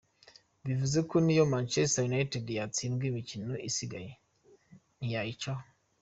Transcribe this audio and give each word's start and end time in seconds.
Bivuze 0.67 0.99
ko 1.09 1.15
niyo 1.25 1.43
Manchester 1.53 2.03
United 2.09 2.45
yatsindwa 2.57 3.03
imikino 3.11 3.53
isigaye 3.69 4.11
ntayayicaho. 4.97 5.63